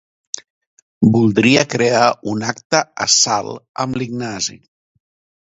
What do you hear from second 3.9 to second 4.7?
l'Ignasi.